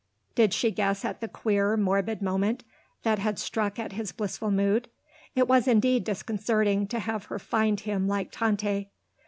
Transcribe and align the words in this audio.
Did 0.33 0.51
she 0.51 0.71
guess 0.71 1.05
at 1.05 1.21
the 1.21 1.27
queer, 1.27 1.77
morbid 1.77 2.23
moment 2.23 2.63
that 3.03 3.19
had 3.19 3.37
struck 3.37 3.77
at 3.77 3.91
his 3.91 4.11
blissful 4.11 4.49
mood? 4.49 4.89
It 5.35 5.47
was 5.47 5.67
indeed 5.67 6.05
disconcerting 6.05 6.87
to 6.87 6.97
have 6.97 7.25
her 7.25 7.37
find 7.37 7.79
him 7.79 8.07
like 8.07 8.31
Tante. 8.31 8.89